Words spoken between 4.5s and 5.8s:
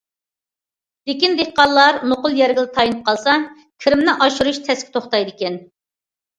تەسكە توختايدىكەن.